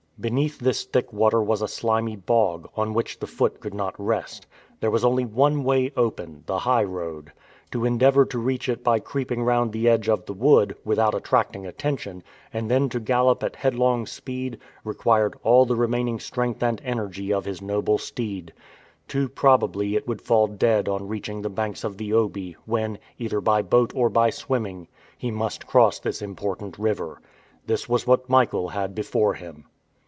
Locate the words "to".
7.71-7.85, 8.25-8.37, 12.89-12.99